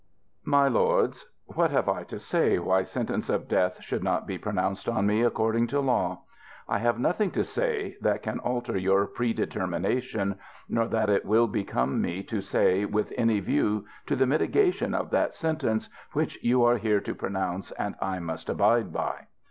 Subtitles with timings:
[0.45, 4.39] MY LORDS ŌĆö What have I to say why sentence of death should not be
[4.39, 6.23] pronounced on me, according to law?
[6.67, 11.63] I have nothing to say, that can alter your predetermination, nor that it will be
[11.63, 16.63] come me to say with any view to the mitigation of that sentence which you
[16.63, 19.27] are here to pronounce, and I must abide by.